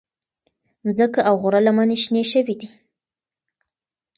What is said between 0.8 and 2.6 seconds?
مځکه او غره لمنې شنې شوې